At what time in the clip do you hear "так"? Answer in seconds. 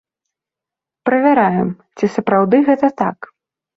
3.03-3.29